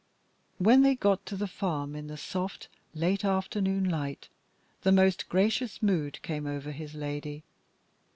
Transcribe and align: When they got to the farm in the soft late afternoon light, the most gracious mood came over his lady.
When 0.57 0.81
they 0.81 0.95
got 0.95 1.23
to 1.27 1.35
the 1.35 1.45
farm 1.45 1.95
in 1.95 2.07
the 2.07 2.17
soft 2.17 2.69
late 2.95 3.23
afternoon 3.23 3.87
light, 3.87 4.29
the 4.81 4.91
most 4.91 5.29
gracious 5.29 5.79
mood 5.83 6.19
came 6.23 6.47
over 6.47 6.71
his 6.71 6.95
lady. 6.95 7.43